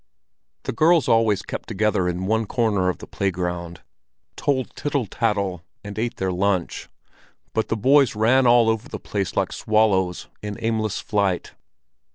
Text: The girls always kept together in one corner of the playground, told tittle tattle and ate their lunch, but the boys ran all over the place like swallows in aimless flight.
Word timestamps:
The 0.63 0.71
girls 0.71 1.07
always 1.07 1.43
kept 1.43 1.67
together 1.69 2.07
in 2.09 2.25
one 2.25 2.47
corner 2.47 2.89
of 2.89 2.97
the 2.97 3.05
playground, 3.05 3.81
told 4.35 4.75
tittle 4.75 5.05
tattle 5.05 5.61
and 5.83 5.99
ate 5.99 6.15
their 6.17 6.31
lunch, 6.31 6.89
but 7.53 7.67
the 7.67 7.77
boys 7.77 8.15
ran 8.15 8.47
all 8.47 8.67
over 8.67 8.89
the 8.89 8.97
place 8.99 9.35
like 9.35 9.53
swallows 9.53 10.27
in 10.41 10.57
aimless 10.59 10.99
flight. 10.99 11.51